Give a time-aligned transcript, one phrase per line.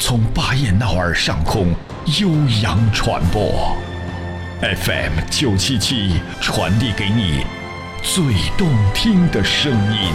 [0.00, 1.72] 从巴彦淖尔上空。
[2.18, 2.28] 悠
[2.62, 3.76] 扬传播
[4.60, 7.44] ，FM 九七七传递给你
[8.02, 8.22] 最
[8.56, 10.12] 动听的声音。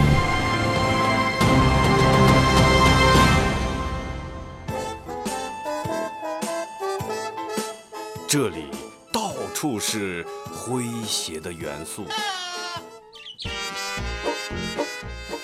[8.28, 8.64] 这里
[9.12, 12.04] 到处是诙谐的元素，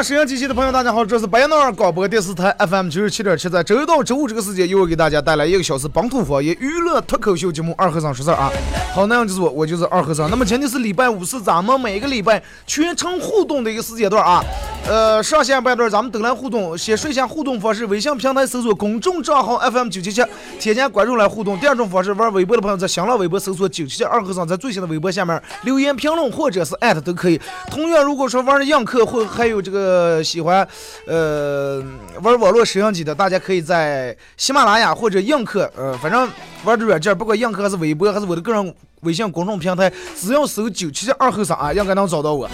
[0.00, 8.50] 啊，沈阳机器的朋友，大家好，这是白淖尔广播电视台 FM 九十七点七，在周一到周五这个时间，又会给大家带来一个小时本土方言娱乐脱口秀节目《二和尚说事儿》啊。
[8.94, 10.30] 好，那样就是我，我就是二和尚。
[10.30, 14.42] 那么今天是礼拜五，是咱们每个礼拜全程互动的一个时间段啊。
[14.88, 20.24] 呃，上下半段咱们都来互动，先说一下互动方式：微信平台搜索公众账号 FM 九七七，
[20.58, 21.58] 添加关注来互动。
[21.58, 27.38] 第二种方式，玩微博的朋友在新浪微博搜索九七七二和尚，在最新的微博下面留言评论或者是艾特都可以。
[27.70, 30.66] 同样，如果说玩的映客或还有这个呃喜欢，
[31.06, 31.82] 呃，
[32.22, 36.28] 玩网络摄像机的，大家可以在喜马拉雅或者映客，呃，反正
[36.64, 42.48] 玩的软件，不管映客还是微博还是我的个人微信公众平台，只要搜九七七二和尚啊，应该能找到我。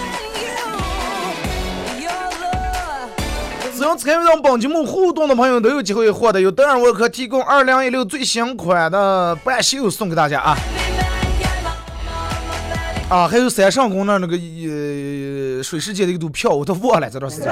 [3.77, 10.57] 只要参与到本节目互动的朋友，都有机会获得由德尔沃克提供二零一六最新款的半袖送给大家啊！
[13.09, 17.49] 啊，还有三上宫那那个呃水世界的一堵票，我都忘了这段时间。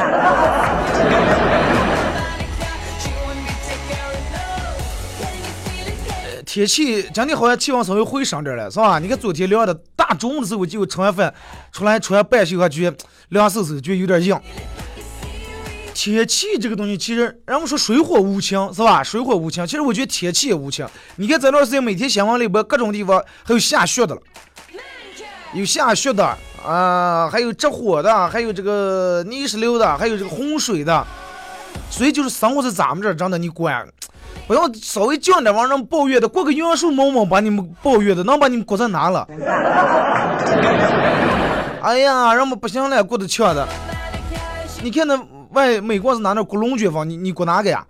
[6.45, 8.99] 天气今天好像气温稍微回升点了，是吧？
[8.99, 11.33] 你看昨天凉的，大中午的时候就吃完饭
[11.71, 12.93] 出来穿半袖还觉
[13.29, 14.37] 凉飕飕，觉得有点硬。
[15.95, 19.05] 天气这个东西，其实人们说水火无情，是吧？
[19.05, 20.85] 水火无情，其实我觉得天气也无情。
[21.15, 24.21] 你看这段时间，每天新闻里边各种地方还有下雪的了，
[25.55, 31.05] 有下雪的啊，还有着火的，还有这个泥石流的，还有这个洪水的。
[31.91, 33.87] 所以就是生活在咱们这儿，真的你管，
[34.47, 39.27] 不要稍微降点往上抱怨的，过个元素某某把你们抱怨的，能把你们过在哪了？
[41.83, 43.67] 哎呀，人们不行了，过得呛的。
[44.83, 45.19] 你看那。
[45.55, 47.87] 外美国是拿那鼓龙卷风，你你鼓哪个呀？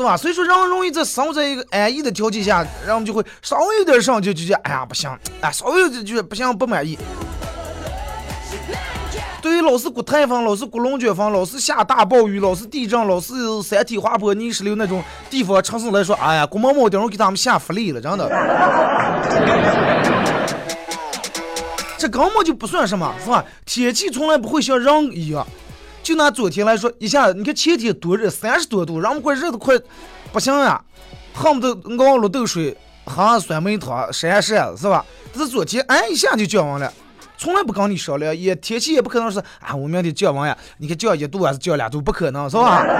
[0.00, 0.16] 是吧？
[0.16, 5.10] 所以说人容易在生活在一个安逸的条件下，然后就会稍微有点上就就觉哎呀不行，
[5.42, 6.98] 哎稍微有就就不行不满意。
[9.42, 18.28] 对于老是刮台风、老是刮龙卷风、老是下大暴雨、老是地震、老是山体滑坡、泥石流那种地方城市来说，哎呀，郭某某等会给他们下福利了，真的。
[21.96, 23.44] 这根本就不算什么，是吧？
[23.66, 25.46] 天气从来不会像人一样。
[26.02, 29.78] 就拿昨天来说，一下你看前天多热，三十多度，让我们快热的快
[30.32, 30.82] 不行呀，
[31.34, 35.04] 恨不得熬绿豆水，喝酸梅汤，扇扇是吧？
[35.32, 36.92] 但是昨天哎一下就降温了，
[37.36, 42.84] 从来不跟你商量，也天气也不可能是啊，我明天降温呀，你看降一度还是降两度，不可能是吧？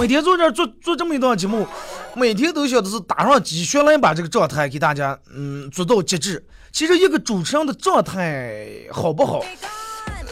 [0.00, 1.66] 每天坐这做做这么一段节目。
[2.12, 6.44] 每天都想的是打上鸡血来把这个状态给大家，嗯，做到极致。
[6.72, 9.44] 其实一个主持人的状态好不好，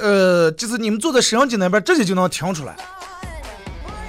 [0.00, 2.74] 呃，就是你们坐在摄像机那边直接就能听出来。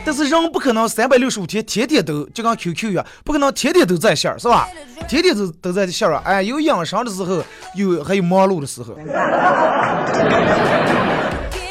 [0.05, 4.67] 但是人不可能三百六十五天天天都就跟 QQ 一样，不可能天天都在线是吧？
[5.07, 6.21] 天天都都在线啊！
[6.23, 7.43] 哎，有养伤的时候，
[7.75, 8.95] 有还有忙碌的时候。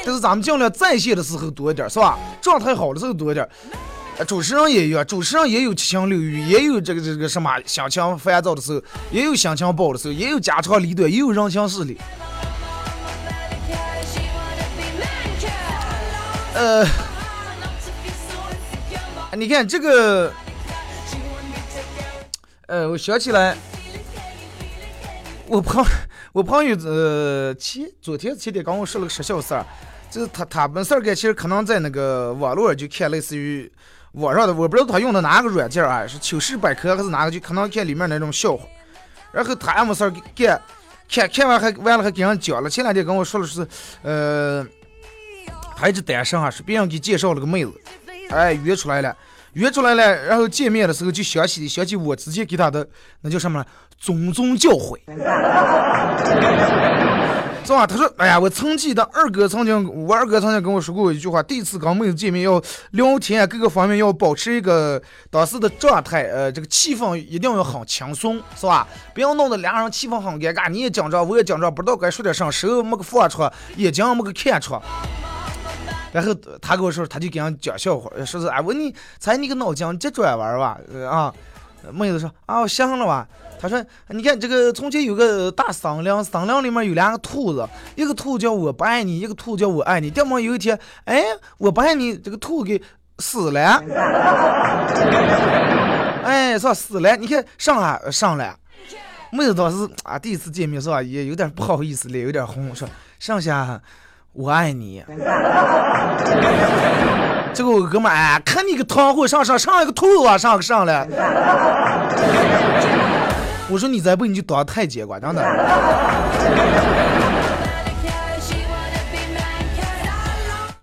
[0.04, 2.19] 但是咱们尽量在线的时候多一点，是吧？
[2.40, 3.49] 状态好的时候多一点。
[4.26, 8.82] 主持人也一样，主持人也有七情六欲，也有这个这个什么心情烦躁的时候，
[9.12, 11.96] 也有心情爆的时候，也有家长里短，也有人情世理。
[16.54, 16.84] 呃，
[19.36, 20.32] 你看这个，
[22.66, 23.56] 呃，我想起来，
[25.46, 25.86] 我朋
[26.32, 29.64] 我朋友呃前昨天前天跟我说了个实小事儿，
[30.10, 33.70] 就是他他没事儿干，其实可能在那个网络上就看类似于
[34.18, 38.64] 网上的，我不知道他用的哪个软件啊，是糗事百科还是哪个，就可能看里面那种笑话，
[39.32, 40.60] 然后他也没事儿干，
[41.08, 43.66] 看看完还完了还给人讲了，前两天跟我说的是，
[44.02, 44.66] 呃。
[45.80, 47.72] 他一直单身啊，是别人给介绍了个妹子，
[48.30, 49.16] 哎，约出来了，
[49.52, 52.84] 约出来了，然后见面的时候就想起想起我之前给他的
[53.20, 53.64] 那叫什么
[53.96, 54.98] 种种教诲，
[57.68, 57.86] 是吧？
[57.86, 62.58] 他说，哎呀，我曾记得二哥曾经，我二哥曾经跟我说过一句话，第一次跟妹子见面要
[62.92, 64.98] 聊天，各个方面要保持一个
[65.30, 68.88] 当时的状态，呃，这个气氛一定要很轻松，是吧？
[69.12, 73.42] 不要弄得两人气氛很尴尬，你也紧张，我也紧张，不知道该说点啥，手没个放出，
[73.76, 74.80] 眼睛没个看出。
[76.10, 81.34] 然后他跟我说，他就给人讲笑话，说是哎，我你猜你个脑筋急转弯吧，啊，
[81.92, 83.26] 妹子说啊，我想了吧。
[83.60, 90.10] 他说，你看这个从前有个大森林，森林里面有两个兔子，一个兔叫我不爱你，一个兔叫我爱你。
[90.10, 91.25] 这么有一天，哎，
[91.58, 92.80] 我不爱你，这个兔给
[93.19, 93.82] 死了，
[96.22, 98.54] 哎，说死了，你看上了上了。
[99.32, 102.88] 妹子当时啊，第一次见面是吧，也有点不好意思，脸有点红，说
[103.19, 103.80] 剩下。
[104.34, 105.02] 我爱你，
[107.54, 111.06] 这个我哥们儿哎，看你个团伙上上上一个兔子啊，上上来。
[113.68, 115.42] 我说你再不你就当太监管，真的。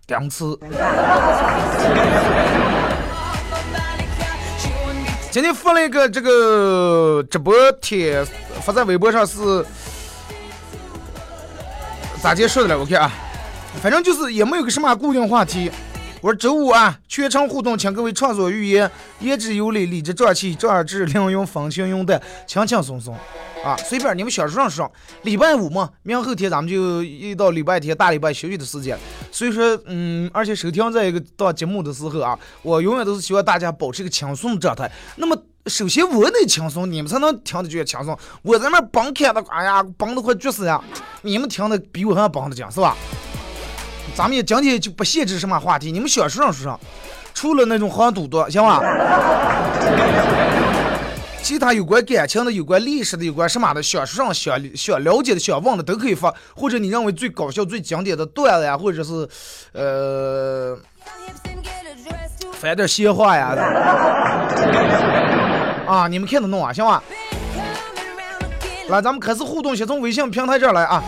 [0.07, 0.57] 两次。
[5.31, 8.23] 今天发了一个这个直播贴，
[8.61, 9.65] 发在微博上是
[12.21, 12.77] 咋结束的了？
[12.77, 13.11] 我看啊。
[13.81, 15.71] 反正就是也没有个什么固定话题。
[16.25, 18.89] 我说周五啊，全程互动，请各位畅所欲言，
[19.19, 23.15] 言之有理，理直胀气，壮志凌云，风轻云淡，轻轻松松
[23.63, 24.91] 啊，随便你们想说上说。
[25.21, 28.97] 礼拜五嘛，明后天咱们就一到礼拜天大礼拜休息的时间，
[29.31, 34.91] 所以说，嗯，而且收听这一个到节目的时候啊，我永远都是希望大家保持一个轻松的状态。
[35.17, 38.17] 那么，首先我得轻松，你们才能听得觉轻松。
[38.41, 40.83] 我在那绷开的，哎呀，绷得快绝死呀！
[41.21, 42.97] 你们听的比我还要绷得紧，是吧？
[44.15, 46.79] 咱们也今天就不限制什么话题，你们想说上说上，
[47.33, 48.81] 除了那种黄赌毒，行吧？
[51.43, 59.27] 其他有关感情的、有关历史的、有关什么的，想说上想想了解的、想问的都可以发，或者你认为最搞笑、最经典的段子呀，或者是
[59.73, 60.75] 呃，
[62.53, 63.53] 翻点闲话呀，
[65.85, 67.03] 啊，你们看着弄啊，行吧？
[68.87, 71.03] 来，咱们开始互动，先从微信平台这儿来啊。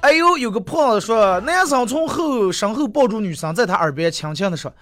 [0.00, 4.72] 哎呦，有个胖子说，男生从后身后抱住女生，在他耳边轻轻的说：“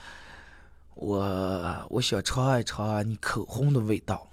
[0.94, 4.28] 我我想尝一尝你口红的味道。”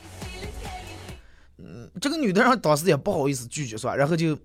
[1.57, 3.95] 嗯，这个女的让当时也不好意思拒绝，是吧？
[3.95, 4.37] 然后就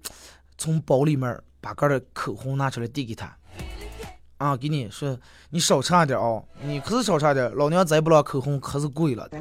[0.56, 3.36] 从包里面把个的口红拿出来递给他，
[4.36, 5.18] 啊，给你说，
[5.50, 9.28] 你少尝点啊，你可是少尝点，老娘再不让口红可是贵了。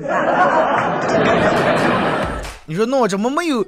[2.65, 3.65] 你说那我怎么没有，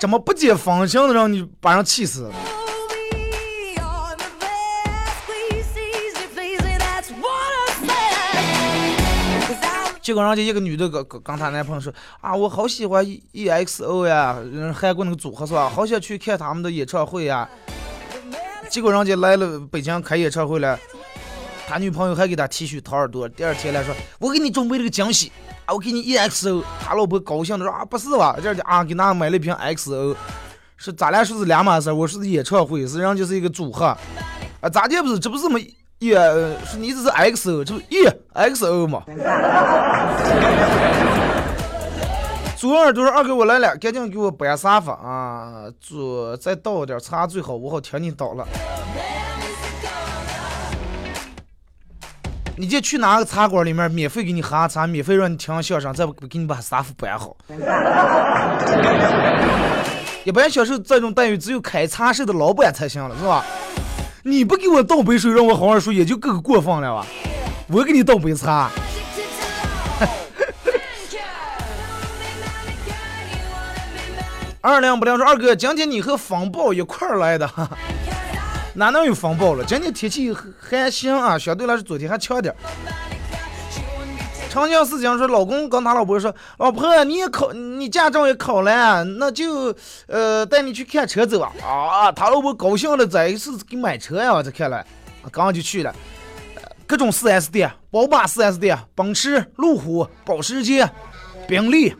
[0.00, 2.28] 怎么不解风情的让你把人气死？
[10.04, 14.36] 结果人家一个女的跟跟跟她男朋友说啊，我好喜欢 E X O 呀，
[14.74, 15.66] 韩国那个组合是吧？
[15.66, 17.48] 好想去看他们的演唱会呀。
[18.68, 20.78] 结果人家来了北京开演唱会了，
[21.66, 23.26] 他女朋友还给他剃须掏耳朵。
[23.26, 25.32] 第二天来说，我给你准备了个惊喜
[25.64, 26.62] 啊，我给你 E X O。
[26.78, 28.36] 他老婆高兴的说啊，不是吧？
[28.42, 30.14] 这啊，给那买了一瓶 X O，
[30.76, 33.86] 是咱俩说是两码事，我说是演唱会，是人家是一个组合
[34.60, 35.18] 啊，咋的不是？
[35.18, 35.58] 这不是么？
[36.00, 36.18] 耶，
[36.66, 39.02] 是你这是 X O，这不耶 X O 嘛。
[42.56, 45.64] 左耳朵二哥我来了，赶紧给我搬沙发啊！
[45.80, 48.46] 左再倒点茶最好，我好听你倒了。
[52.56, 57.36] 你就去哪个茶馆里面，免费给你喝茶，免费让你听相声，再不给你把沙发搬好。
[60.24, 63.44] 一般享受这种待遇，只有开茶室的老板才行了，是吧？
[64.26, 67.06] 你不给我倒杯水，让我好好说，也就够过分了吧？
[67.68, 68.70] 我给你倒杯茶。
[74.62, 77.46] 二两不亮说二哥，今天你和风暴一块儿来的，
[78.72, 79.62] 哪能有风暴了？
[79.62, 82.56] 今天天气还行啊，相对来说昨天还强点儿。
[84.54, 89.74] 长江四江说，老公跟他老婆说，老婆你也考，你驾照也考了，那就
[90.06, 91.52] 呃带你去看车走啊。
[91.60, 94.86] 啊，他老婆高兴的再一次给买车呀，我这看来，
[95.32, 95.92] 刚刚就去了，
[96.86, 100.88] 各种 4S 店，宝马 4S 店，奔驰、路虎、保时捷、
[101.48, 101.92] 宾利，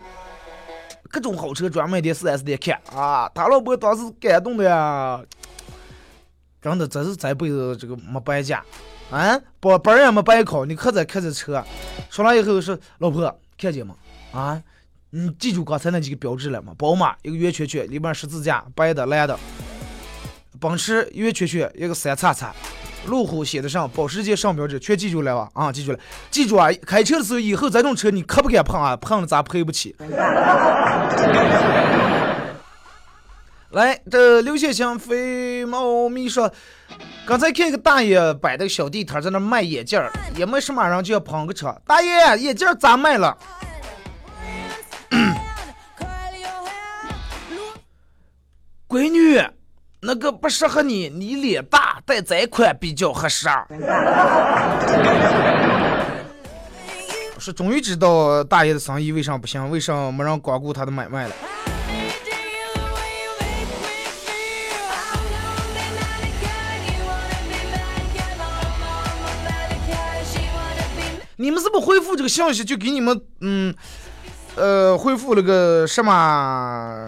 [1.10, 5.20] 各种好车专卖店 4S 店看啊，他老婆当时感动的呀。
[6.62, 8.62] 真的，这是这辈子这个没白嫁，
[9.10, 11.64] 啊，不本也没白考，你可在开着车，
[12.10, 13.94] 说了以后说老婆看见吗？
[14.32, 14.60] 啊，
[15.10, 16.72] 你记住刚才那几个标志了吗？
[16.76, 19.36] 宝马一个圆圈圈，里面十字架，白的蓝的；
[20.58, 22.52] 奔驰圆圈圈一个三叉叉，
[23.06, 25.48] 路虎写的上，保时捷上标志，全记住了吧？
[25.52, 25.98] 啊，记住了，
[26.30, 26.68] 记住啊！
[26.84, 29.94] 开车的时候以后这种车你可不敢碰啊，碰了咱赔不起。
[33.70, 36.52] 来，这刘先生飞猫咪说，
[37.26, 41.80] 刚才看一个大爷摆的小地摊在那卖眼镜儿，也没什么人就要捧个场。
[41.86, 43.36] 大爷，眼镜咋卖了？
[48.86, 49.42] 闺女，
[50.00, 53.48] 那个不适合你，你脸大，戴这款比较合适。
[57.38, 61.34] 是终于知道大爷的生意为啥不行，为啥没人光顾他的买卖了。
[71.44, 73.74] 你们是不回复这个信息，就给你们嗯
[74.56, 77.06] 呃回复那个什么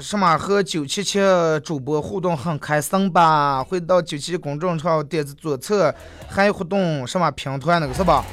[0.00, 1.20] 什么和九七七
[1.64, 3.62] 主播互动很开心吧？
[3.62, 5.94] 会到九七七公众号点子左侧
[6.28, 8.24] 还有互动什么拼团那个是吧？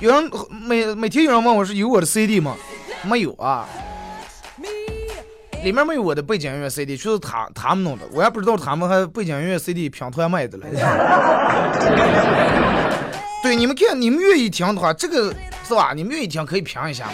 [0.00, 2.56] 有人每每天有人问我是有我的 CD 吗？
[3.04, 3.68] 没有啊。
[5.64, 10.66] 里面没有我的背景音乐 CD，就是他他们弄的，我也不知道他们还背景音乐 CD 平台卖的了。
[13.42, 15.34] 对，你们看，你们愿意听的话，这个
[15.64, 15.92] 是吧？
[15.94, 17.12] 你们愿意听可以评一下嘛。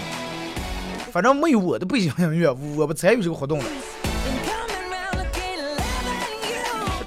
[1.10, 3.64] 反正没有我的背景音乐，我不参与这个活动了。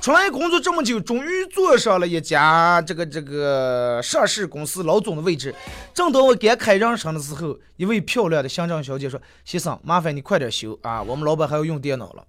[0.05, 5.55] 出来工作这么久，终于坐上了一家这个这个上市公司老总的位置。
[5.95, 12.23] 正当我该开人生的时候，一位漂亮的行政小姐说：“先生，麻烦你快点修啊，我们老板还要用电脑了。”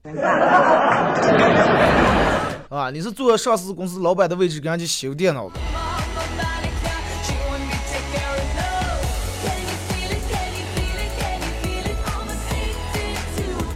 [2.75, 5.57] 啊，你是坐上市公司老板的位置，给人家修电脑的？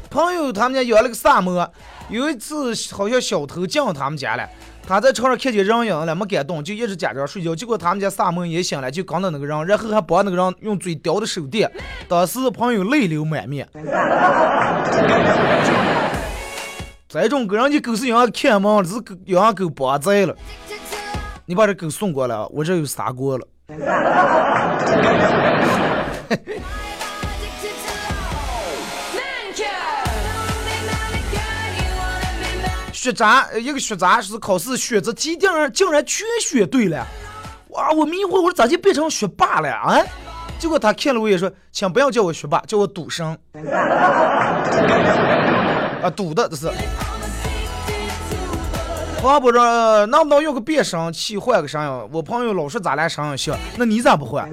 [0.09, 1.71] 朋友他们家养了个萨摩。
[2.11, 4.49] 有一次，好像小偷进他们家了，
[4.87, 7.55] 他在床上看见人影了，没敢动，就一直假装睡觉。
[7.55, 11.71] 结果他们家萨门也醒了，就刚到那个人，然后还帮那个人用嘴叼的手电。
[12.09, 13.69] 当时朋友泪流满面。
[17.09, 18.95] 这种给人家狗是养看门，是
[19.26, 20.35] 养狗帮贼了。
[21.47, 23.47] 你把这狗送过来，我这有砂锅了。
[33.00, 37.07] 学渣，一个学渣是考试选择题，竟然竟然全选对了，
[37.69, 37.90] 哇！
[37.92, 39.97] 我迷惑，我说咋就变成学霸了啊？
[40.59, 43.35] 结果他看了我也说，请不要叫我学霸，叫我赌生。
[46.02, 46.71] 啊，赌的这是。
[49.23, 49.64] 王部长，
[50.11, 52.09] 能不能用个变声器换个声音？
[52.12, 54.47] 我朋友老说咱俩声音像，那你咋不换？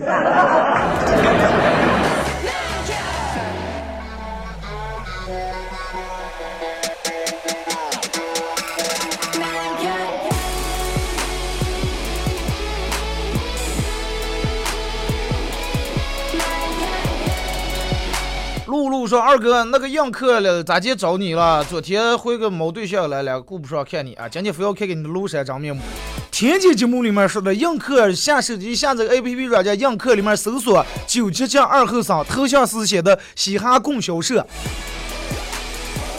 [19.08, 21.64] 说：“二哥，那个映客了，咋接找你了？
[21.64, 25.82] 昨天回个毛对象来了，顾不上看你啊，今天非要看看你的庐山真面目。
[26.30, 34.46] 天津节目里面说的，映客下手机下载 A P P 软件，映客里面搜索九七七二后生，头像是写的嘻哈供销社。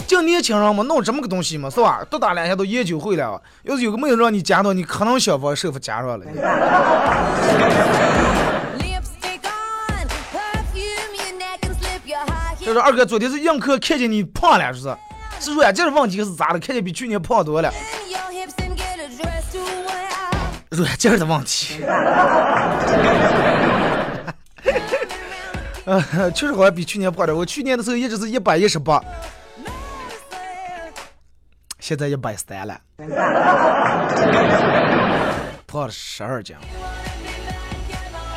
[0.07, 2.03] 就年轻人嘛，弄这么个东西嘛，是吧？
[2.09, 3.39] 多打两下都研究会了。
[3.63, 6.25] 要是有个妹子让你加到，你可能想方设法加上了。
[12.69, 14.95] ”就是：“二哥，昨天是映客看见你胖了，是是？
[15.39, 16.59] 是软件的问题是咋的？
[16.59, 17.73] 看见比去年胖多了。
[20.69, 21.83] 软件的问题。
[25.85, 27.35] 呃，确实好像比去年胖点。
[27.35, 29.03] 我去年的时候一直是一百一十八，
[31.79, 32.79] 现在一百三了，
[35.65, 36.55] 胖了十二斤。”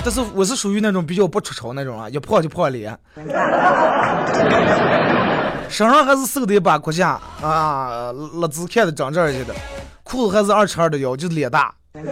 [0.05, 2.99] 但是我是属于那种比较不出丑那种啊，一胖就胖脸，
[5.69, 9.55] 身上还是瘦的一把骨架啊，勒子看的长这儿去的，
[10.03, 11.73] 裤子还是二尺二的腰，就是脸大。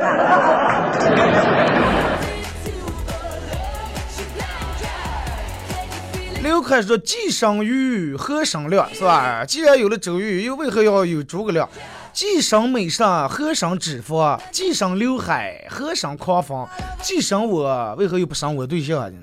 [6.42, 8.88] 刘凯说：“既生瑜，何生亮？
[8.94, 9.44] 是吧？
[9.44, 11.68] 既然有了周瑜，又为何要有诸葛亮？
[12.12, 14.38] 既生美色，何生脂肪？
[14.50, 16.66] 既生刘海，何生狂风？
[17.02, 19.10] 既生我，为何又不生我对象？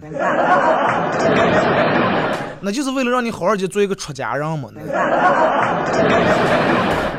[2.61, 4.69] 那就是为了让你好好去做一个出家人嘛。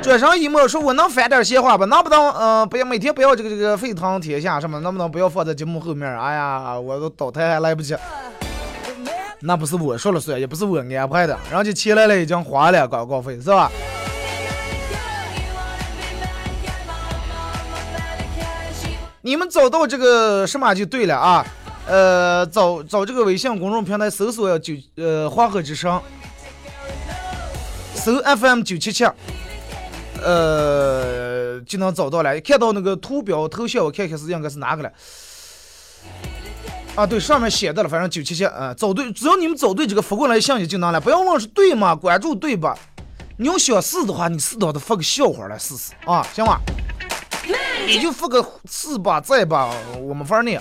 [0.03, 1.85] 转身一抹说：“我能翻点闲话吧？
[1.85, 2.31] 能不能？
[2.33, 4.81] 嗯，不要每天不要这个这个沸腾天下什么？
[4.81, 6.09] 能不能不要放在节目后面？
[6.19, 7.95] 哎呀，我都倒台还来不及。”
[9.41, 13.71] 那不是我说了算，也不是我安排的，人家钱来了已经花了广告费，是吧？
[19.29, 21.47] 你们找到这个什么就对了啊，
[21.87, 26.01] 呃，找找这个微信公众平台搜索九呃黄河之声，
[27.95, 29.05] 搜 FM 九七七，
[30.25, 32.41] 呃就能找到了。
[32.41, 34.91] 看到那个图标头像，我看看是应该是哪个了。
[36.97, 41.95] 啊，对，上面写的了，反正九七七，啊，找对，只要你们找对这个发过来信息就能了，不要问是对吗？
[41.95, 42.75] 关注对吧？
[43.37, 46.59] 你要想试的话，你适当的发个笑话来试试啊，行吧？
[47.87, 49.71] 你就发个是吧，在吧，
[50.01, 50.59] 我们玩呢。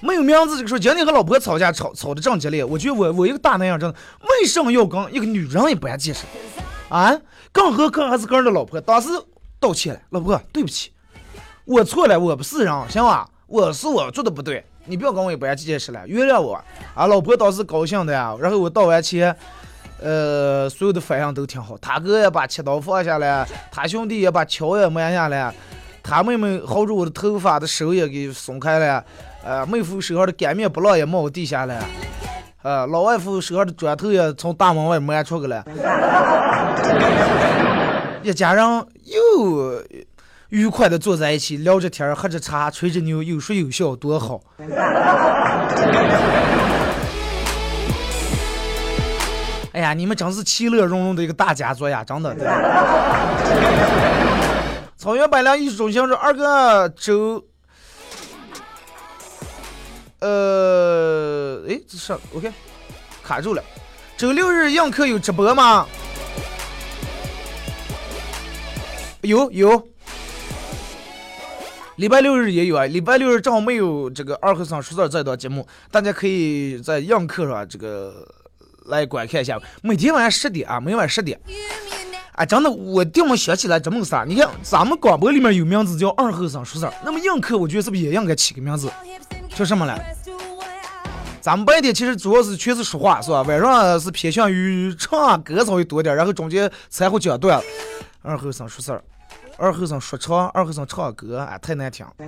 [0.00, 6.24] 没有名字这个说，今天和老婆吵架，吵吵的正激烈，我觉得我我一个大男人真的，为什么要跟一个女人也不爱解释？
[6.88, 7.16] 啊，
[7.52, 9.08] 更何况还是跟人的老婆，当时
[9.60, 10.90] 道歉了，老婆对不起，
[11.64, 13.28] 我错了，我不是人，行吧？
[13.46, 16.54] 我是我做的不对，你不要跟我也不要解释了，原谅我。
[16.94, 19.36] 啊，老婆当时高兴的呀，然后我道完歉，
[20.02, 21.78] 呃，所有的反应都挺好。
[21.78, 25.54] 他哥也把切刀放下来，他兄弟也把锹也埋下来，
[26.02, 29.04] 他妹妹薅住我的头发的手也给松开了，
[29.44, 31.80] 呃，妹夫手上的擀面不浪也冒地下来，
[32.62, 35.64] 呃，老外夫手上的砖头也从大门外迈出去了，
[38.22, 38.64] 一家人
[39.04, 39.82] 又。
[40.52, 44.38] 愉快的坐在一起聊着天喝着茶，吹着牛，有说有笑，多好！
[49.72, 52.36] 哎呀，你们真是其乐融融的一个大家族呀，真的。
[54.98, 57.44] 草原百良艺术中心说：“二哥周，
[60.20, 62.52] 呃，哎，这是 OK，
[63.22, 63.64] 卡住了。
[64.16, 65.86] 周六日映客有直播吗？
[69.22, 69.88] 有有。”
[71.96, 78.26] 礼拜六日也有啊，礼拜六日正好没有这个二和尚说事这档节目，大家可以在映客上这个
[78.86, 79.58] 来观看一下。
[79.82, 81.38] 每天晚上十点啊，每晚十点。
[82.32, 84.24] 啊，真的，我这么想起来这么个事儿。
[84.24, 88.90] 你看，咱们广播里面有名字叫二后生说事儿，那么映客我觉得是不是也应该起个名字，
[89.54, 90.16] 叫什么来？
[91.40, 93.42] 咱们白天其实主要是全是说话，是吧？
[93.42, 97.60] 晚上是偏向于唱歌稍微多点，然后中间才会讲段。
[98.22, 99.02] 二后生说事儿。
[99.58, 102.06] 二后生说唱，二后生唱歌，啊，太难听。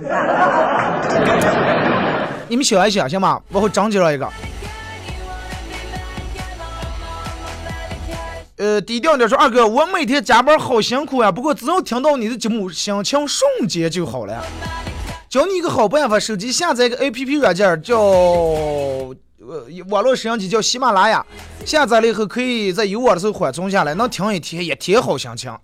[2.47, 3.41] 你们想一想，行吗？
[3.49, 4.29] 往后张介绍一个。
[8.57, 14.41] 呃，低调点说，二哥，我每天加班好辛苦呀，不过只要听到你的节目，心情瞬间就好了。
[15.27, 17.99] 教你一个好办法，手机下载一个 APP 软件，叫。
[19.47, 21.23] 呃，网络摄像机叫喜马拉雅，
[21.65, 25.55] 下载了以后可以在有网的时候缓冲下来，能听一天，也挺好心情。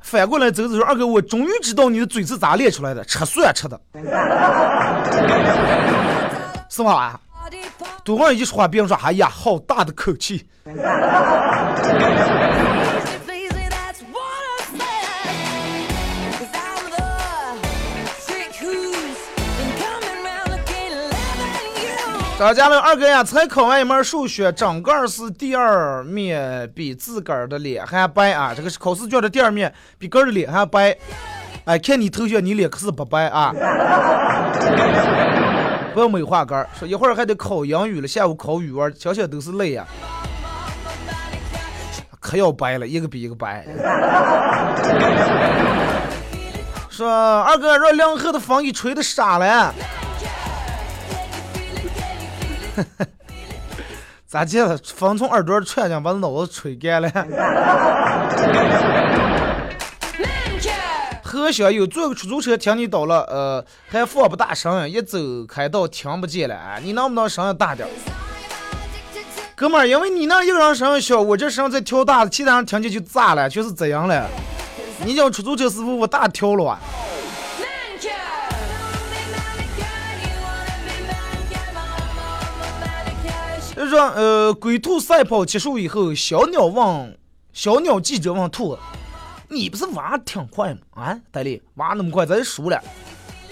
[0.00, 3.80] 反过来走走说，二哥，我终于知道你的嘴是咋练出来的，吃蒜吃的，
[6.68, 7.20] 是吧？
[8.06, 10.46] 多会一说话，别人说，哎呀，好大的口气。
[22.38, 28.52] 张家的二哥呀，才考完一门数学，整个是第二面比自个儿的脸还白啊！
[28.54, 30.96] 这个是考试卷的第二面，比个儿的脸还白。
[31.64, 33.52] 哎，看你头像，你脸可是不白啊！
[35.96, 39.86] 不要美化杆儿，说一会儿还得考英语了，下午考语文，想想都是累呀。
[42.20, 43.64] 可要白了，一个比一个白。
[46.90, 49.74] 说二哥，让梁河的风给吹的傻了。
[54.28, 54.76] 咋接了？
[54.94, 57.08] 风从耳朵窜进，把脑子吹干了。
[61.36, 67.86] 车小有坐个出租车听你倒了呃还放不大声一走开到听不见了你能不能声音大点
[69.54, 74.22] 哥们儿因为你那一个人声音小我这声音再调大其他人听见就炸了就是这样嘞
[75.04, 76.80] 你叫出租车师傅我大调了啊。
[83.88, 87.12] 让呃，龟兔赛跑结束以后小鸟望
[87.52, 88.76] 小鸟记者望兔
[89.48, 90.80] 你不是挖挺快吗？
[90.94, 92.80] 啊，戴笠挖那么快，咱就输了？”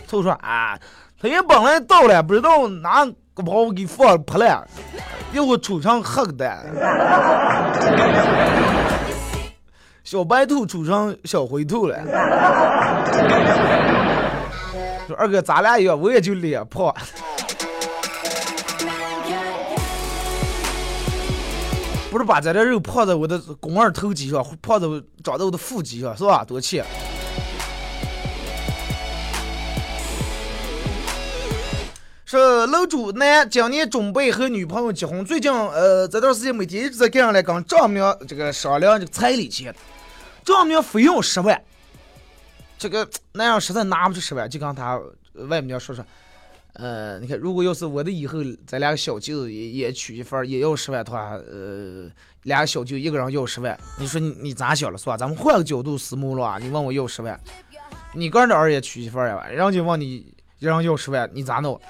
[0.08, 0.78] 兔说：“啊，
[1.20, 4.66] 他也本来到了，不知道哪个把我给放扑了，
[5.32, 6.56] 要我出场黑的。”
[10.04, 11.98] 小白兔出成小灰兔了。
[15.06, 16.94] 说二哥，咱俩一样，我也就脸胖。
[22.14, 24.86] 不是把咱这肉泡在我的肱二头肌上，泡在
[25.24, 26.44] 长在我的腹肌上，是吧？
[26.44, 26.80] 多气！
[32.24, 39.74] 说楼主男今年准备和女朋友结婚，最近呃这段时间每天一直在干上来跟丈母娘这个商量这个彩礼钱，
[40.44, 41.60] 丈母娘非要十万，
[42.78, 45.00] 这个男人实在拿不出十万，就跟他
[45.48, 46.04] 外母娘说说。
[46.74, 52.10] 呃，你看，如果要是我的以后，咱俩小舅也也娶一份也要十万的话，呃，
[52.42, 55.16] 俩小舅一个人要十万，你说你你咋想了是吧？
[55.16, 57.38] 咱们换个角度思路了啊，你问我要十万，
[58.12, 60.26] 你个人的儿也娶一份呀，人家问你
[60.58, 61.80] 一人要十万，你咋弄？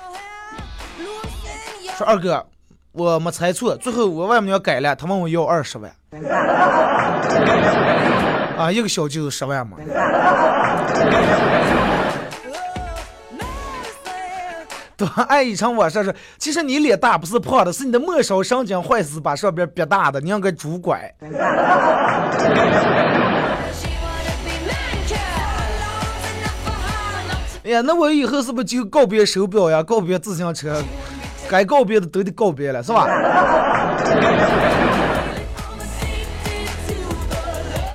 [1.96, 2.46] 说二哥，
[2.92, 5.90] 我没猜错，最后我外母要改了，他问我要二十万，
[8.58, 9.78] 啊，一个小舅十万嘛。
[14.96, 21.12] 多爱一场晚上说，其实你脸大不是胖的，是你的末梢神经坏死把上边憋大的，你像个拄拐。
[27.64, 30.82] 哎呀，那我以后是不是就告别手表呀，告别自行车，
[31.48, 33.08] 该告别的都得告别了，是吧？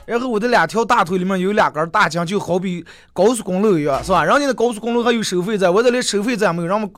[0.09, 4.25] 然后我的两条大腿里面有两根大筋，就好比高速公路一样，是吧？
[4.25, 6.91] 人家的高速公路还有收费站，我这里收费站没有，让我们，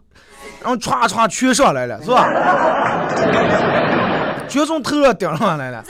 [0.63, 2.25] 让歘歘全上来了，是吧？
[4.47, 5.83] 全从头上顶上来了。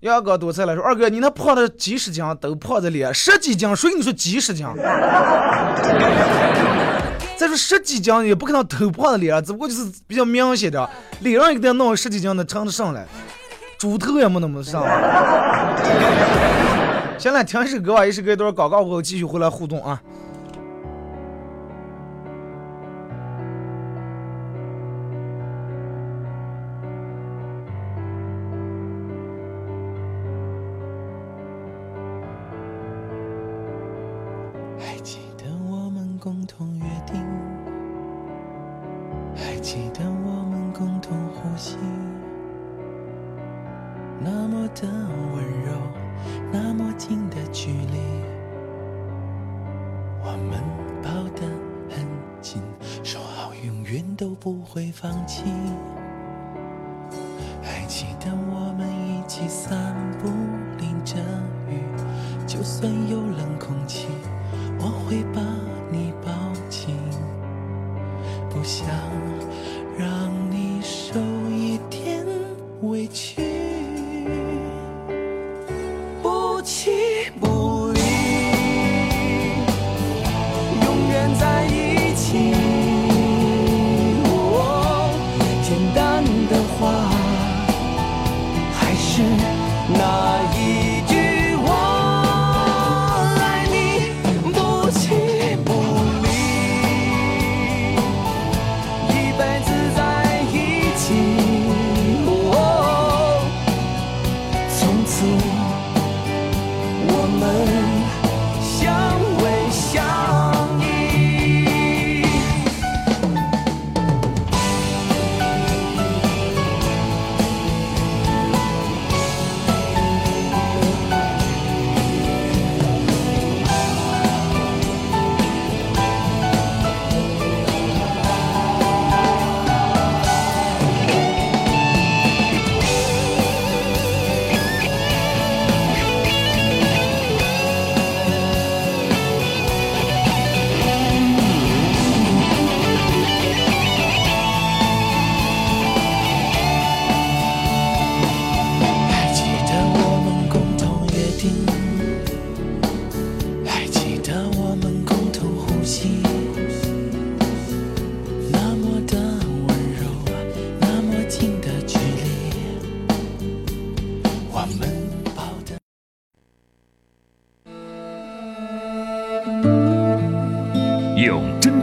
[0.00, 4.66] 杨哥多菜了，说二哥，你那胖的几十斤都胖在脸，十几斤，谁跟你说几十斤？
[7.40, 10.86] 再说十几斤也不可能头胖的脸，只不过就是比较明显的，
[11.20, 13.06] 脸上一定弄十几斤的称得上来，
[13.78, 14.82] 猪头也没那么上。
[17.16, 19.98] 行了，听一首歌吧，一首歌一段广告过后继续回来互动啊。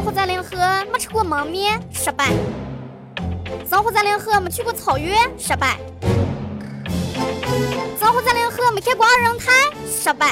[0.00, 0.56] 生活在临河，
[0.90, 2.24] 没吃过焖面，失败；
[3.68, 5.76] 生活在临河，没去过草原，失败；
[7.98, 9.52] 生活在临河，没看过二人台，
[9.86, 10.28] 失败；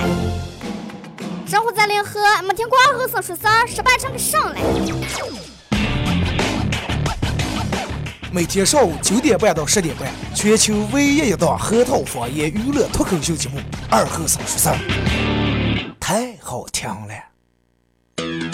[1.47, 4.57] 生活在临河，没听过二后生说事儿，失败成个神了。
[8.33, 13.59] 每天上午九点半到十点半，全球唯一一档核桃方言娱乐脱口秀节目
[13.91, 14.77] 《二后生说事儿》，
[16.01, 18.48] 太好听了。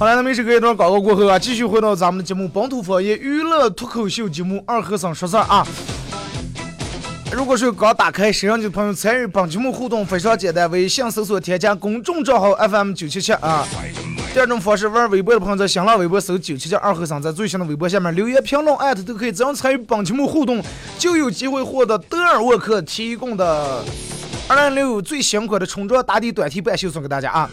[0.00, 5.62] 好了，那么是隔一段广告过后啊，继续回到咱们的节目《本土方言娱乐脱口秀节目二和尚说事儿》啊。
[7.30, 13.68] 如果是刚打开摄像机的朋友，参与本节目互动非常简单，微信搜索添加公众账号 FM 九七七啊。
[14.32, 20.64] 第二种方式，玩微博的朋友在新浪微博搜九七七二和尚，在最新的微博下面留言评论艾特都可以，只要参与本节目互动，
[20.98, 23.84] 就有机会获得德尔沃克提供的
[24.48, 27.50] 二零六最新款的冲装打底短 T 半袖送给大家啊。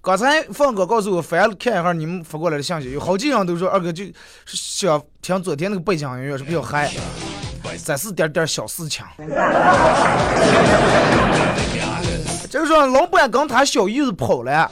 [0.00, 4.12] 刚才放哥告诉我，翻看一下你们发过来的信息，有好几人都说二哥就是
[4.46, 6.90] 想听昨天那个背景音乐是比较嗨，
[7.84, 9.04] 再是点点小事情。
[12.48, 14.70] 就是说老板跟他小姨子跑了，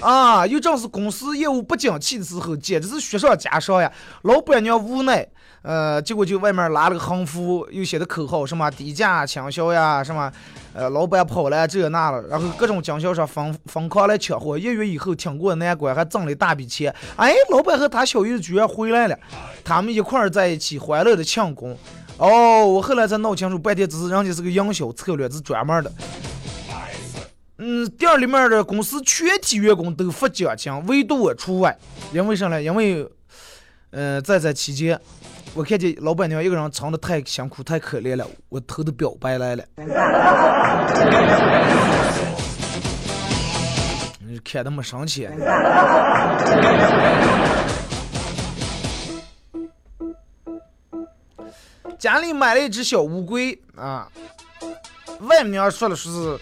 [0.00, 3.90] 啊，又正是公司业务不景气的时候，简直是雪上加霜呀！
[4.22, 5.26] 老板娘无奈，
[5.62, 10.32] 呃，结果就外面拉了个横幅，又写的口号，什么低价倾销呀，什么，
[10.72, 16.94] 呃，老板跑了这那了，然后各种经销商疯疯狂来抢货，一月以后挺过难关，还挣了一大笔钱。
[17.16, 19.18] 哎，老板和他小姨子居然回来了，
[19.62, 21.76] 他们一块儿在一起欢乐的庆功。
[22.16, 25.92] 哦，我后来才闹清楚，半天只是人家是个营销策略，是专门的。
[27.62, 31.76] 嗯，店里面的公司全体员工都发奖金，唯独我除外。
[32.10, 32.62] 因为啥呢？
[32.62, 33.06] 因为，
[33.90, 34.98] 呃，在这期间，
[35.52, 39.64] 我看见老板娘一个人撑的太辛苦、太可怜了，我偷的表白来了。
[44.20, 45.28] 你看那么生气。
[51.98, 54.08] 家里买了一只小乌龟啊，
[55.20, 56.38] 外面说了说是。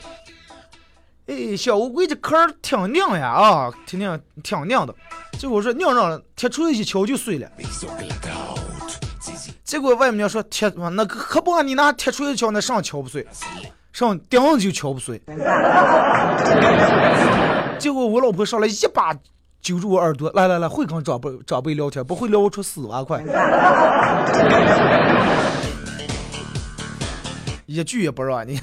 [1.27, 4.95] 哎，小乌龟这壳儿挺硬呀，啊，挺硬，挺硬的。
[5.39, 7.51] 结果说硬让贴出去一敲就碎了。
[9.69, 13.27] 结果外面说贴，那可不，你拿贴出去敲，那上敲不碎，
[13.93, 15.21] 上钉子就敲不碎。
[17.79, 19.15] 结果我老婆上来一把
[19.61, 23.23] 揪住我耳朵，来来来，会跟长辈长辈聊天，不会聊出四万块。
[27.67, 28.59] 一句也不让你。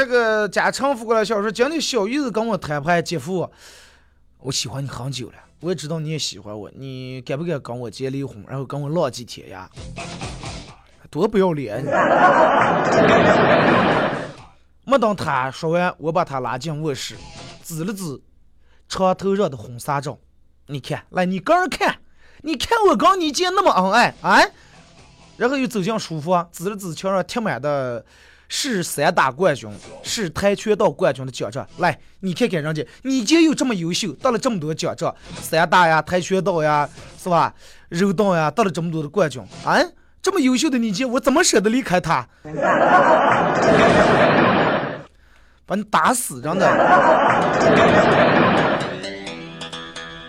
[0.00, 3.50] 这个家常发过来消息说，今天小姨子跟我谈判，姐夫，
[4.38, 9.68] 我喜欢你很久了，我也知道你也喜欢我，你敢不敢跟我结离婚，然后跟我浪几天呀？
[11.10, 11.84] 多不要脸！
[14.86, 17.14] 没等他说完，我把他拉进卧室，
[17.62, 18.22] 指了指
[18.88, 20.18] 床头上的婚纱照，
[20.68, 21.98] 你看，来你个人看，
[22.40, 24.40] 你看我跟你姐那么恩爱啊？
[25.36, 28.02] 然后又走进书房，指了指墙上贴满的。
[28.52, 29.70] 是散打冠军，
[30.02, 36.86] 是跆拳道冠军的奖状，来，你看看人家，你姐又这么优秀，得了这么多奖状，散打呀、跆拳道呀，
[37.16, 37.54] 是吧？
[37.88, 39.78] 柔道呀，得了这么多的冠军，啊，
[40.20, 42.26] 这么优秀的你姐，我怎么舍得离开她？
[45.64, 46.66] 把你打死，真的。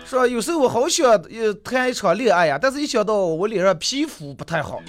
[0.06, 0.24] 是吧？
[0.24, 4.80] 有时候我好想呃谈一场恋爱呀，但是一想到我脸上皮肤不太好。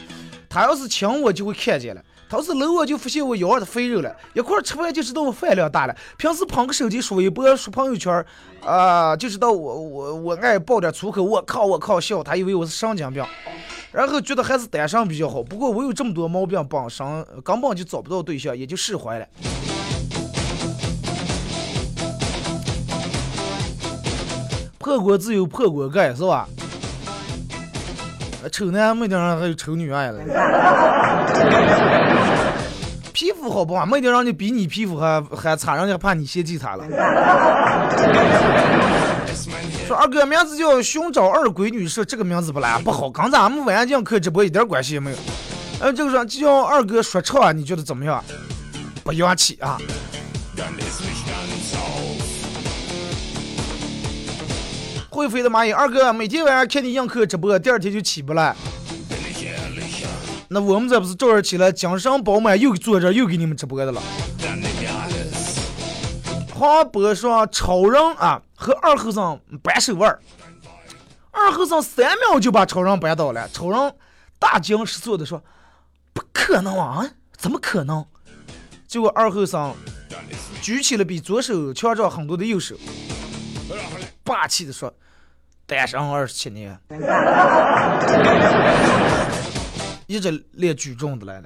[0.48, 2.02] 他要是亲我就会看见了，
[2.34, 5.96] 他要是搂我就发现我腰上的肥肉了，一块儿吃饭就知道我饭量大了。
[6.17, 8.26] 平时捧个手机刷微博、刷朋友圈，
[8.65, 13.24] 啊、就知道我我我爱爆点粗口，我靠我靠笑，他以为我是神经病，
[13.91, 15.43] 然后觉得还是单身比较好。
[15.43, 17.06] 不过我有这么多毛病傍身，
[17.43, 19.28] 根本就找不到对象，也就释怀了。
[24.80, 26.50] 破锅自有破锅盖，是吧？
[28.51, 30.19] 丑男没顶上还有丑女爱了。
[33.13, 33.86] 皮肤好不好？
[33.86, 36.84] 没顶让你比你皮肤还还差，人家怕你嫌弃他了。
[39.88, 45.17] 说二哥名字叫寻找二闺女，说这个名字不赖，不好，跟咱们晚上课直播一点关系也没有。
[45.79, 48.23] 呃，这个说叫二哥说唱啊，你觉得怎么样？
[49.03, 49.77] 不洋气啊。
[55.13, 58.56] 会飞的蚂蚁，二哥每天晚上看你映客直播，第二天就起不来。
[60.47, 64.02] 那我们这不是早上起来，精神饱满，又坐这又给你们直播的了。
[66.52, 70.17] 黄渤说超人啊和二和尚扳手腕，
[71.30, 73.47] 二和尚三秒就把超人扳倒了。
[73.49, 73.93] 超人
[74.39, 75.43] 大惊失色的说
[76.13, 78.04] ：“不可能啊，怎么可能？”
[78.88, 79.76] 结果二和尚
[80.62, 82.76] 举起了比左手强壮很多的右手，
[84.34, 84.91] 霸气的说
[85.67, 86.76] ：“单身二十七年，
[90.08, 91.43] 一直练举重的来了。”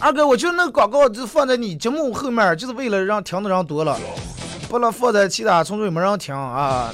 [0.00, 3.96] 二哥，我觉得那个广告就放在你节目后面，就是为了让听的人多了，
[4.68, 6.90] 不能放在其他从这没人听啊。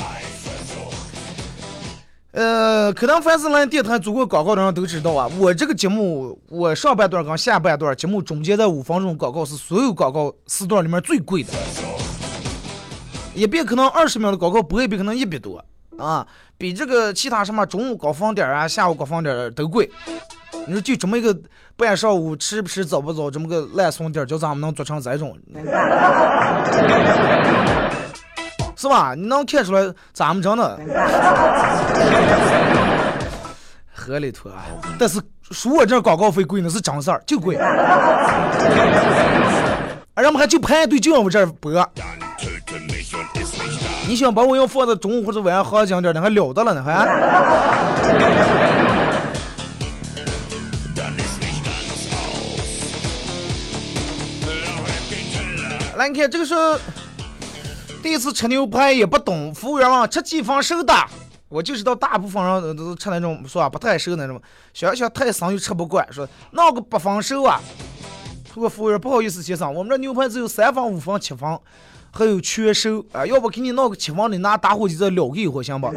[2.33, 11.53] 呃，可能凡是来电台做过广告的人都知道啊，我这个节目，我上半段跟下半段节目中间的五分钟广告是所有广告时段里面最贵的，
[13.35, 15.65] 一遍可能二十秒的广告播一比可能一百多
[15.99, 16.25] 啊，
[16.57, 19.91] 比这个其他什么中午高峰点啊、下午高峰点都贵。
[20.67, 21.37] 你说就这么一个
[21.77, 25.37] 半上午吃不吃早不早，这么个烂怂点，叫咱们能做成这种，
[28.81, 29.13] 是吧？
[29.15, 30.81] 你能看出来咱们真的
[33.93, 34.65] 合里头啊？
[34.99, 37.67] 但是说我这广告费贵呢是真事儿，就贵， 啊
[40.17, 41.71] 人们还就排队就往我这儿播。
[44.09, 47.05] 你想把我要放在中午或者晚上好讲点的，还了得了呢还？
[55.97, 56.55] 来，你看这个是
[58.03, 60.95] 第一次吃牛排也不懂，服务员问吃几分熟的，
[61.49, 64.41] 我就知道大部分人都吃那种是吧不太熟那种，
[64.73, 67.61] 想想太生又吃不惯，说闹个八分熟啊。
[68.55, 71.59] 这个服务员不好意思先生，我们这牛排只有三分、五分、七分，
[72.11, 75.91] 还有全熟啊，要不给你闹个七分的，拿打火机再燎个一会行吧？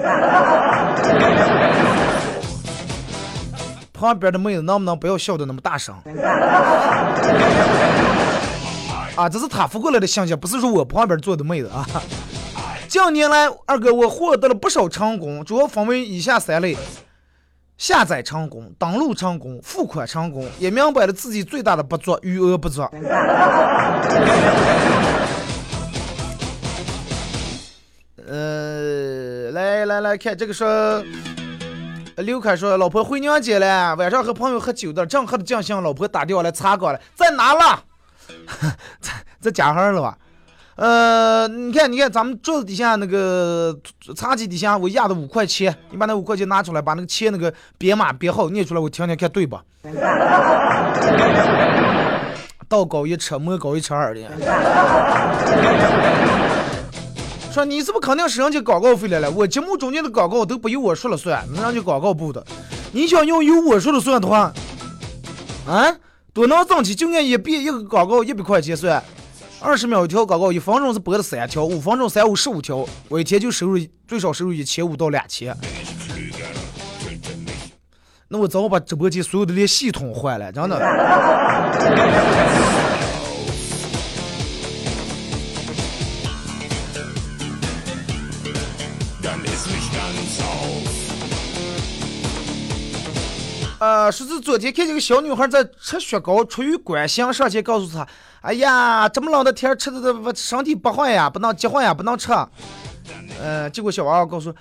[3.94, 5.96] 旁边的妹子能不能不要笑的那么大声？
[9.16, 11.86] 啊，这是他发过来的信息，不是说我旁边坐的妹子啊。
[12.90, 16.76] 近年来，二哥我获得了不少成功，主要分为以下三类：
[17.78, 22.82] 下载成功、登录成功、付款成功，也明白了自己最大的不足，余额不足。
[28.26, 31.04] 呃，来来来看这个说，
[32.18, 37.84] 刘凯说，老婆回娘家了，晚上和朋友喝酒的，正喝的尽兴，老婆打电话来查岗了，在哪了？
[39.00, 40.18] 在在家上了吧？
[40.76, 43.78] 呃，你看，你看，咱们桌子底下那个
[44.16, 49.56] 茶几底下，我压的五块钱，你把那五块钱拿出来，把那个钱那个编码编好，念出来，我听听看对不？
[52.68, 54.22] 道高一尺，魔高一尺二的。
[57.54, 59.30] 说你是不是肯定是人家广告费来了？
[59.30, 62.44] 我节目中间的广告都不由我说了算，那人家广告部的。
[62.92, 64.52] 你想要由我说了算的话，
[65.68, 65.96] 啊？
[66.34, 69.04] 多能挣钱，就按一遍一个广告一百块钱算，
[69.62, 75.56] 二十秒一条广告，一分钟是播了三条，五分钟三五十五条，我一天就收入最少收入一千五到两千。
[78.30, 80.80] 那我早把直播间所有的连系统换了，真的。
[93.84, 98.08] 呃，说是昨天看见个小女孩在吃雪糕，出于关心上前告诉她
[98.40, 102.32] ：“哎呀，这么冷的天吃的这身体不好呀，不能结婚呀，不能吃。”
[103.44, 104.56] 呃，结果小娃娃告诉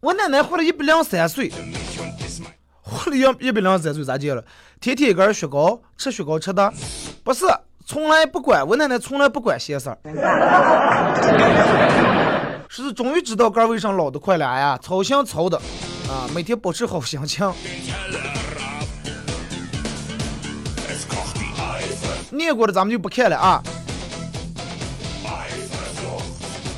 [0.00, 1.52] 我奶奶活了一百零三岁，
[2.82, 4.44] 活了一一百零三岁咋接了？
[4.80, 6.72] 天天一根雪糕，吃雪糕吃的，
[7.22, 7.46] 不是
[7.86, 9.96] 从来不管我奶奶从来不管闲事儿。
[12.68, 15.56] 说是终于知道哥为啥老得快了呀，操心操的。
[16.08, 17.48] 啊，每天保持好心情。
[22.38, 23.62] 念过的咱们就不看了啊。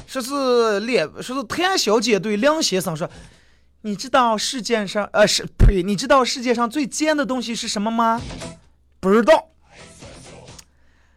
[0.06, 3.08] 说是列，说是谭小姐对梁先生说
[3.82, 8.20] ：“你知道世界上，呃，是呸，你知道世界上最尖的东西是什么吗？
[8.98, 9.46] 不知道。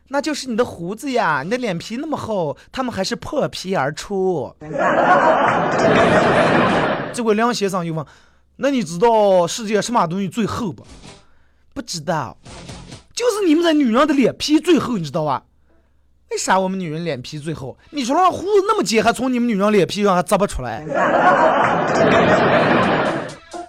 [0.09, 4.55] 那就是你的胡子呀，你的脸皮那么厚，他们还是破皮而出。
[7.11, 8.05] 结果梁先生又问：
[8.57, 10.85] 那你知道世界什么东西最厚不？
[11.73, 12.37] 不知道，
[13.13, 15.43] 就是你们这女人的脸皮最厚，你知道吧？”
[16.31, 17.77] 为啥我们女人脸皮最厚？
[17.91, 20.83] 你说那胡子那么尖，还从你们女人脸皮上还扎不出来？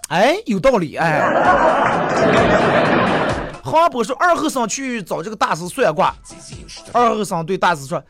[0.09, 1.21] 哎，有道理哎。
[3.63, 6.15] 黄渤说二和尚去找这个大师算卦，
[6.93, 8.03] 二和尚对大师说：“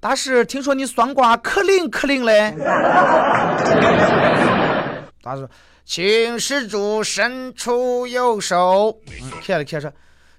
[0.00, 2.54] 大师，听说你算卦可灵可灵嘞。”
[5.22, 5.48] 大师说
[5.86, 9.90] ：“请施主伸出右手。”嗯看了看说：“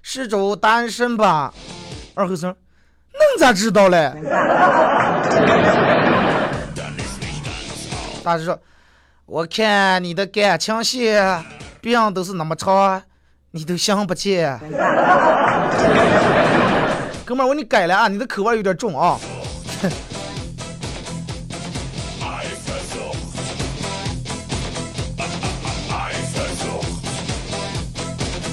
[0.06, 1.52] 施主单身吧。”
[2.14, 2.50] 二和尚。
[2.50, 2.58] 能
[3.38, 4.12] 咋知道嘞？
[8.22, 8.60] 大师说
[9.24, 11.42] ：“我看你的感情线
[11.80, 13.02] 病都是那么长，
[13.52, 14.40] 你都想不起。
[17.24, 19.18] ”哥们儿，我给你改了啊，你的口味有点重啊。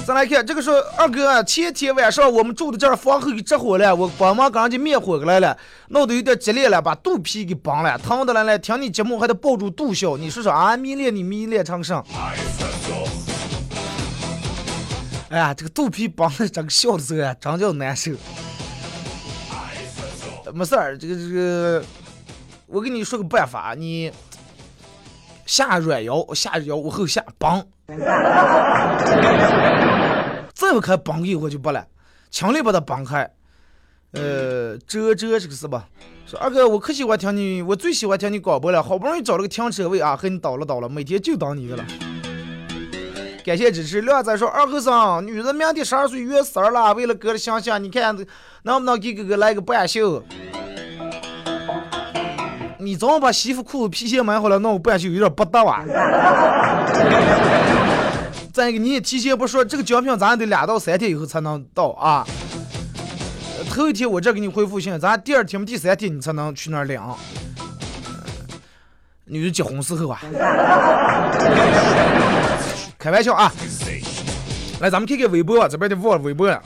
[0.04, 5.56] 再来看，这个说二哥，前天晚上我们住的这儿房后给着火了，我帮忙给人家灭火过来了，
[5.88, 11.94] 闹得有点激烈了，把肚皮给崩了，疼的来来，听你节目还得抱住肚笑，你说说啊，迷恋你迷恋成什？
[15.30, 18.10] 哎呀，这个肚皮崩的，这个笑的时候呀，真叫难受。
[20.52, 21.82] 没事儿，这个这个，
[22.66, 24.12] 我给你说个办法，你
[25.46, 27.64] 下软腰，下腰往后下绑。
[30.62, 31.84] 再不开绑一会就不了，
[32.30, 33.28] 强力把它绑开。
[34.12, 35.88] 呃，遮遮这个是吧？
[36.24, 38.80] 说二哥，我可喜欢听你，我最喜欢听你广播了。
[38.80, 41.84] 好不容易找了个停车位啊，和你倒了倒了，每天就当你的了。
[43.44, 44.02] 感谢支持。
[44.02, 48.16] 靓仔说二和尚，女人明天十二岁月生了，为了哥的形象，你看
[48.62, 50.22] 能不能给哥哥来个半袖？
[52.78, 55.84] 你早把西服裤子皮鞋买好了，弄个半袖有点不搭啊。
[58.52, 62.26] 再一个，你也提前不说，这个奖品咱得两到三天以后才能到啊。
[63.70, 67.00] 头一天我这给你回复信，咱第二天、第三天你才能去那儿领。
[69.24, 70.20] 女的结婚时候啊，
[72.98, 73.50] 开玩笑啊。
[74.80, 76.62] 来，咱们看看微博，这边的忘了微博了。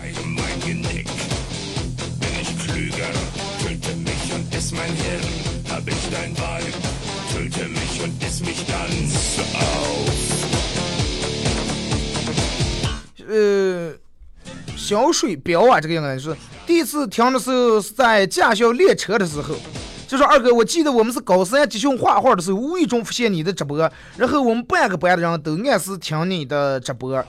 [14.87, 16.33] 小水表啊，这个应该是
[16.65, 19.57] 第一次听的时候是在驾校练车的时候。
[20.07, 23.77] 就说二哥，我记得我们是高三集训画画的时候，无意中发现你的直播，
[24.17, 27.21] 然后我们半个班的人都按时听你的直播。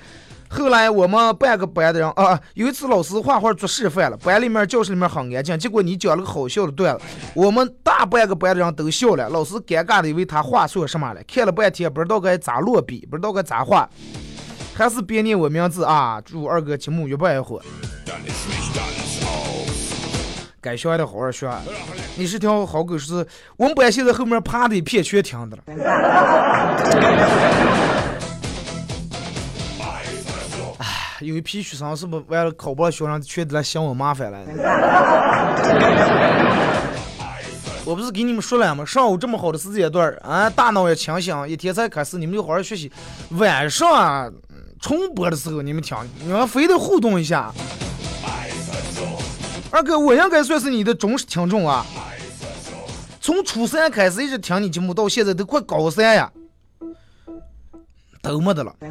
[0.47, 7.03] 后来我们半个班的人啊，有一次老师画画做示范了，班里面教室里面很安静，结果你讲了个好笑的段子，
[7.33, 13.89] 我们大半个班的人都笑了，老师尴尬的以为他画错什么了，看了半天不知道该咋落笔，不知道该咋画。
[14.77, 16.21] 还是别念我名字啊！
[16.23, 17.59] 祝二哥节目越办越火。
[20.61, 21.51] 该学的好好学。
[22.15, 23.25] 你是条好狗，是
[23.55, 25.63] 我们班现在后面趴的一片全听的了。
[30.77, 30.85] 哎，
[31.21, 34.37] 有一批学生是不完了考不上学生，全来嫌我麻烦了。
[37.83, 38.85] 我不是给你们说了吗？
[38.85, 42.91] 上午这么好的时间段啊，大脑也清醒，一天才开始，你们就好好学习。
[43.31, 44.29] 晚上啊。
[44.79, 47.53] 重播的时候你们听，你们非得互动一下。
[49.69, 51.85] 二哥，我应该算是你的忠实听众啊。
[53.19, 56.31] 从初三开始一直听你节目，到现在都快高三呀，
[58.21, 58.73] 都没得了。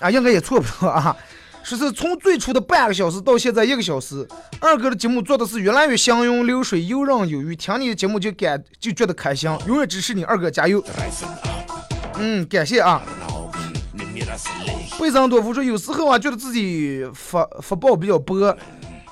[0.00, 1.16] 啊，应该也错不了啊。
[1.62, 4.26] 说是从最初的半个小时到现在一个小时，
[4.60, 7.56] 二哥的节目做的是越来越行云流水、游刃有余。
[7.56, 10.82] 听你的节目就感就觉得开心，永远支持你，二哥加油。
[12.18, 13.02] 嗯，感谢啊。
[15.00, 18.56] 贝森多夫说，有时候啊，觉得自己福福报比较薄，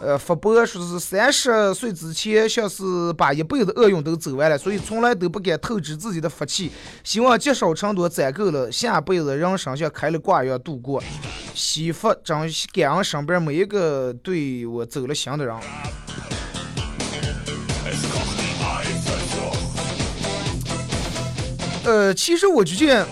[0.00, 6.70] 呃，福薄说是三十岁之前，像是把一辈子厄运都走完了，所以从来都不敢透支自己的福气，
[7.04, 11.02] 希望积少成多，攒够了，下辈子人生像开了挂一样度过。
[11.54, 12.36] 惜福，珍
[12.72, 15.56] 感恩身边每一个对我走了心的人。
[21.86, 23.06] 呃，其实我觉得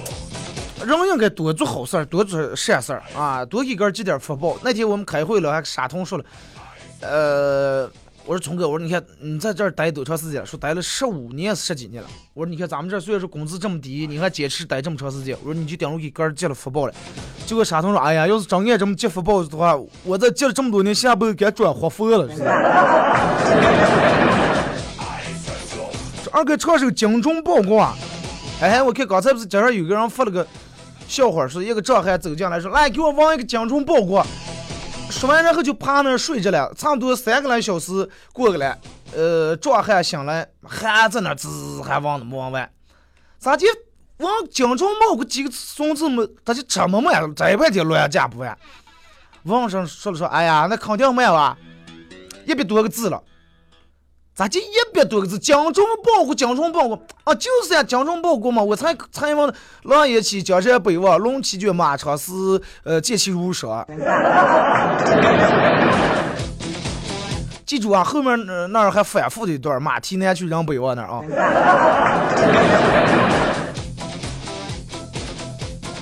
[0.85, 4.59] 人应该多做好事儿，多做善事儿啊，多给个积点福报。
[4.63, 6.25] 那天我们开会了，还沙通说了，
[7.01, 7.91] 呃。
[8.27, 10.47] 我说聪哥，我说你看你在这儿待多长时间了？
[10.47, 12.09] 说待了十五年十几年了。
[12.33, 15.37] 我说你看咱们这虽然说工资这么低，你还坚持待这么长时间。
[15.43, 16.95] 我说你就顶着给个人积了福报了。
[17.45, 22.27] 结果沙通说，哎呀，要是真按这么积福报的话，我这积了这么多年，下辈子该转活佛了。
[26.25, 27.87] 这二哥唱首精忠报国。
[28.61, 30.47] 哎，我看刚才不是街上有个人发了个
[31.07, 34.25] 笑话，说一个壮汉走进来说，来给我望一个精忠报国。
[35.11, 38.77] 说完，然后就趴那儿睡着了，差不多三个来小时过去了。
[39.15, 42.69] 呃，壮汉醒来还在那滋，还忘了没忘完。
[43.39, 43.67] 咋的？
[44.19, 46.27] 往京城冒个几个孙子么？
[46.45, 48.57] 他就这么慢，这一半天乱讲不完。
[49.43, 51.59] 网上说了说，哎呀，那肯定慢吧，
[52.47, 53.23] 一百多个字了。
[54.35, 55.39] 咋就一百多个字？
[55.39, 58.61] 江中报国，江中报国啊，就是呀，江中报国嘛。
[58.61, 59.55] 我才才问，
[59.85, 63.87] 狼烟起，江山北望，龙骑卷，马长嘶，呃，剑气如霜。
[67.65, 68.37] 记住啊，后面
[68.73, 71.23] 那儿还反复的一段，马蹄南去，人北望那儿啊。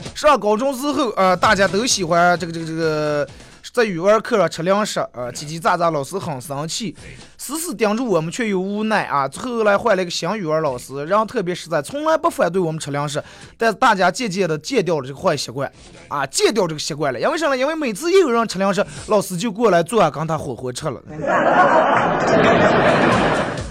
[0.16, 3.28] 上高中之后，呃，大家都喜欢这个这个这个。
[3.72, 6.94] 在语文课上吃零食，呃，叽叽喳喳，老师很生气，
[7.38, 9.26] 死死盯住我们，却又无奈啊。
[9.34, 13.24] 后来换了一个新语文老师，人特别实在，从来不反对我们吃零食，
[13.56, 15.72] 但是大家渐渐的戒掉了这个坏习惯，
[16.08, 17.18] 啊，戒掉这个习惯了。
[17.18, 17.56] 因为啥呢？
[17.56, 21.00] 因为每次一有人吃零食，老师就过来坐，跟他混混吃了。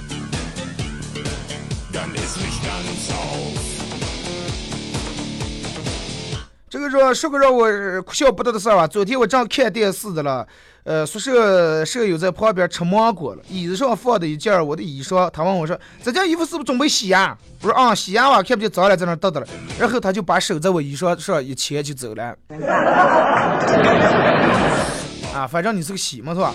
[6.82, 7.70] 个说说个让我
[8.02, 8.88] 哭笑不得的事儿啊！
[8.88, 10.46] 昨天我正看电视的了，
[10.84, 19.48] 呃，宿舍舍友在旁边吃芒果了，椅子上放的一件我的衣裳，他问我说：“这件衣服是不是准备洗呀？”我说：“啊，洗呀我，看不见脏了，在那嘚嘚了。”
[19.80, 22.36] 然后他就把手在我衣裳上一牵就走了。
[25.34, 26.54] 啊，反正你是个洗嘛，是吧？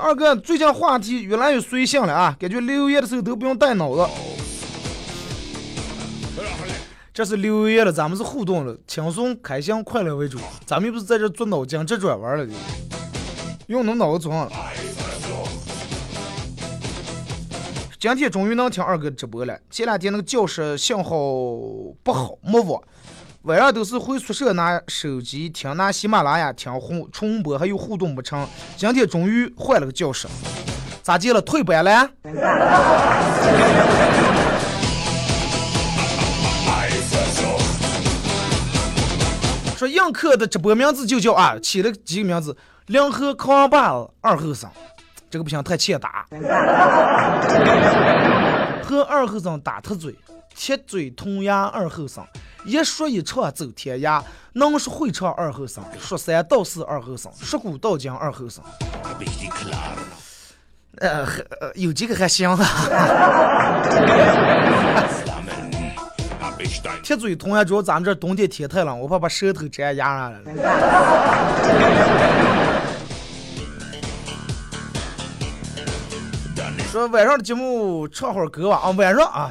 [0.00, 4.06] 二哥，最近话题越来越随性了啊，感觉留言的时候都不用带脑子。
[7.14, 10.38] 这是留言了，咱们是互动了，轻松、开心、快乐为主。
[10.64, 12.46] 咱们又不是在这做脑筋急转弯了，
[13.66, 14.52] 用侬脑子装了。
[18.00, 19.58] 今天终于能听二哥直播了。
[19.70, 21.10] 前两天那个教室信号
[22.02, 22.82] 不好，没网，
[23.42, 28.48] 晚上都是回宿舍拿手机听，拿喜马拉雅听互重播，还有互动不成。
[28.74, 30.26] 今天终于换了个教室，
[31.02, 31.42] 咋地了？
[31.42, 32.10] 退班了？
[39.82, 42.56] 说映客的直播名字就叫啊，起了几个名字：
[42.86, 44.70] 联合扛把子二后生，
[45.28, 46.24] 这个不行，太欠打。
[48.84, 50.14] 和二后生打特嘴，
[50.54, 52.24] 铁嘴铜牙二后生，
[52.64, 54.22] 一说一唱走天涯，
[54.52, 58.62] 能说会唱二后生，说三道四二后生，说古道今二后生。
[60.98, 61.26] 呃，
[61.74, 62.56] 有几个还行啊。
[67.02, 70.38] 铁嘴铜牙，主要咱们这冬天天太冷，我怕把舌头粘牙上了。
[76.90, 79.50] 说晚上的节目唱会儿歌吧啊，晚上啊。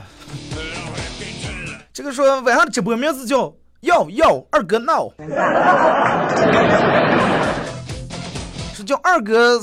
[1.91, 3.51] 这个说晚上的直播名字叫
[3.81, 5.09] 要要二哥闹，
[8.75, 9.59] 是叫二哥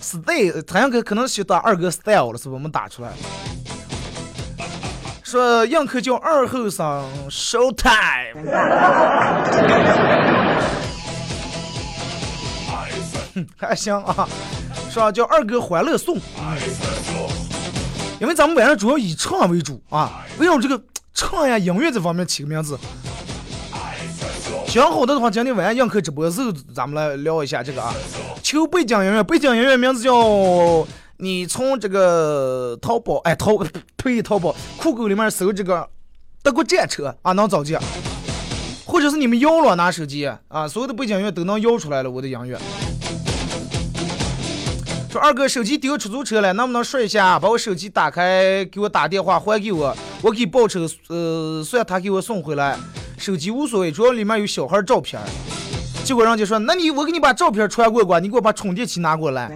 [0.00, 2.54] stay，他应该可能写打二哥 style 了，是不？
[2.54, 3.10] 我们打出来。
[5.32, 8.44] 说映客叫二后生 show time，
[13.56, 14.28] 还行啊。
[14.90, 16.18] 是吧叫二哥欢乐颂，
[18.20, 20.78] 因为咱们晚上主要以唱为主啊，为什么这个
[21.14, 22.78] 唱呀音乐这方面起个名字？
[24.66, 27.94] 想好的的话，今天晚上映客直播时候，咱们来聊一下这个啊。
[28.42, 30.86] 求背景音乐，背景音乐名字叫。
[31.22, 33.56] 你从这个淘宝，哎，淘，
[33.96, 35.88] 呸，淘宝酷狗里面搜这个
[36.42, 37.80] 德国战车啊，能找见，
[38.84, 42.10] 或者是你们摇了拿手机啊，所有的背景音乐都能摇出来了。
[42.10, 42.58] 我的音乐。
[45.12, 52.76] 说二哥手机丢出租车了，能不能说一下，把我手机打开，给我打电话还给我，我给报酬，呃，算他给我送回来。
[53.16, 55.20] 手机无所谓，主要里面有小孩照片。
[56.04, 59.50] 结果人家说，那你我给你把照片传过关，你给我把充电器拿过来。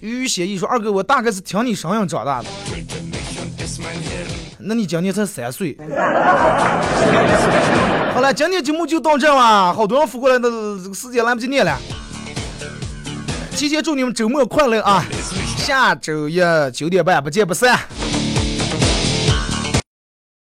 [0.00, 2.48] 于协议说，二哥，我大概是听你声音长大的。
[4.58, 5.76] 那你今年才三岁。
[8.14, 10.48] 好了，今天节目就到这吧，好多人扶过来的
[10.82, 11.76] 这个时间来不及念了。
[13.56, 15.04] 提前祝你们周末快乐啊！
[15.56, 16.40] 下周一
[16.72, 17.78] 九点半不见不散。